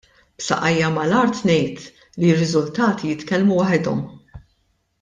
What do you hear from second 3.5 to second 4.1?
waħedhom.